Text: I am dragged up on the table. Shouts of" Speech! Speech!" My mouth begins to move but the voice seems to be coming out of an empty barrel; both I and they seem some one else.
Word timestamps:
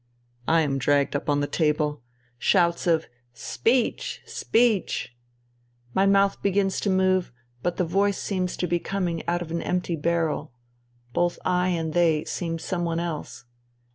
I 0.47 0.61
am 0.61 0.79
dragged 0.79 1.15
up 1.15 1.29
on 1.29 1.41
the 1.41 1.45
table. 1.47 2.01
Shouts 2.39 2.87
of" 2.87 3.05
Speech! 3.53 4.23
Speech!" 4.25 5.15
My 5.93 6.07
mouth 6.07 6.41
begins 6.41 6.79
to 6.79 6.89
move 6.89 7.31
but 7.61 7.77
the 7.77 7.83
voice 7.85 8.17
seems 8.19 8.57
to 8.57 8.67
be 8.67 8.79
coming 8.79 9.21
out 9.27 9.43
of 9.43 9.51
an 9.51 9.61
empty 9.61 9.95
barrel; 9.95 10.53
both 11.13 11.37
I 11.45 11.67
and 11.67 11.93
they 11.93 12.23
seem 12.25 12.57
some 12.57 12.83
one 12.83 12.99
else. 12.99 13.45